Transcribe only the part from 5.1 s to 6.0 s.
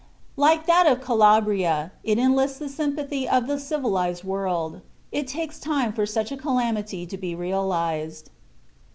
It takes time